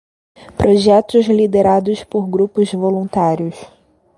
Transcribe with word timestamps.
Projetos 0.57 1.27
liderados 1.27 2.03
por 2.11 2.23
grupos 2.35 2.69
de 2.71 2.75
voluntários. 2.75 3.55